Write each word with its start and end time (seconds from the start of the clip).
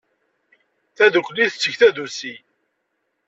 Tadukli 0.95 1.45
tetteg 1.51 1.75
tadusi. 1.79 2.33